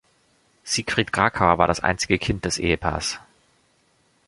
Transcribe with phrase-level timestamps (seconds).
[0.63, 3.19] Siegfried Kracauer war das einzige Kind des Ehepaars.